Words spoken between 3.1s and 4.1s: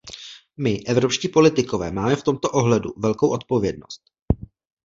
odpovědnost.